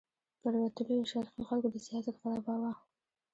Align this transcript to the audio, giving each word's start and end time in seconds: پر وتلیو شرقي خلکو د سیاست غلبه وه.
پر 0.41 0.53
وتلیو 0.61 1.09
شرقي 1.11 1.41
خلکو 1.49 1.67
د 1.71 1.75
سیاست 1.87 2.15
غلبه 2.23 2.55
وه. 2.61 2.73